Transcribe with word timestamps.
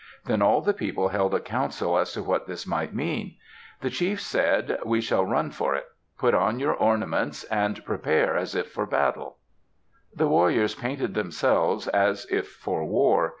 Then 0.25 0.41
all 0.41 0.61
the 0.61 0.73
people 0.73 1.09
held 1.09 1.35
a 1.35 1.39
council 1.39 1.95
as 1.95 2.11
to 2.13 2.23
what 2.23 2.47
this 2.47 2.65
might 2.65 2.91
mean. 2.91 3.35
The 3.81 3.91
chiefs 3.91 4.25
said, 4.25 4.79
"We 4.83 4.99
shall 4.99 5.23
run 5.27 5.51
for 5.51 5.75
it. 5.75 5.85
Put 6.17 6.33
on 6.33 6.57
your 6.59 6.73
ornaments 6.73 7.43
and 7.43 7.85
prepare 7.85 8.35
as 8.35 8.55
if 8.55 8.71
for 8.71 8.87
battle." 8.87 9.37
The 10.11 10.27
warriors 10.27 10.73
painted 10.73 11.13
themselves 11.13 11.87
as 11.87 12.25
if 12.31 12.47
for 12.49 12.83
war. 12.83 13.29